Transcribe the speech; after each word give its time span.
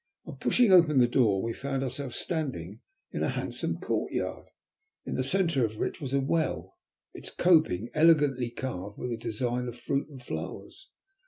On 0.25 0.35
pushing 0.35 0.71
open 0.71 0.97
the 0.97 1.07
door 1.07 1.43
we 1.43 1.53
found 1.53 1.83
ourselves 1.83 2.15
standing 2.15 2.79
in 3.11 3.21
a 3.21 3.29
handsome 3.29 3.77
courtyard, 3.77 4.47
in 5.05 5.13
the 5.13 5.23
centre 5.23 5.63
of 5.63 5.77
which 5.77 6.01
was 6.01 6.11
a 6.11 6.19
well, 6.19 6.75
its 7.13 7.29
coping 7.29 7.87
elegantly 7.93 8.49
carved 8.49 8.97
with 8.97 9.11
a 9.11 9.17
design 9.17 9.67
of 9.67 9.77
fruit 9.79 10.09
and 10.09 10.19
flowers. 10.19 10.89